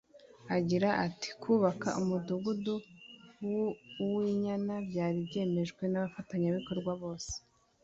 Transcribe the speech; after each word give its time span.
Agira 0.57 0.89
ati 1.05 1.29
“Kubaka 1.41 1.87
Umudugudu 2.01 2.75
w’Uwinyana 3.97 4.75
byari 4.89 5.17
byiyemejwe 5.27 5.83
n’abafatanabikorwa 5.87 6.93
bose 7.01 7.33